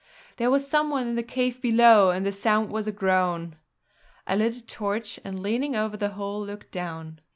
[0.37, 3.57] There was some one in the cave below, and the sound was a groan.
[4.25, 7.21] I lit a torch and leaning over the hole looked down.